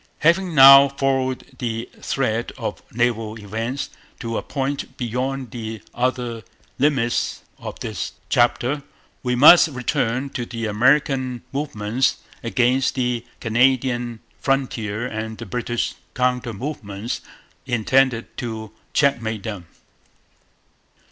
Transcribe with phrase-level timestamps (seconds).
[0.21, 6.41] Having now followed the thread of naval events to a point beyond the other
[6.79, 8.81] limits of this chapter,
[9.21, 16.51] we must return to the American movements against the Canadian frontier and the British counter
[16.51, 17.21] movements
[17.67, 19.67] intended to checkmate them.